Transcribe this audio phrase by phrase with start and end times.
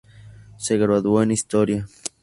[0.57, 1.87] Se graduó en historia.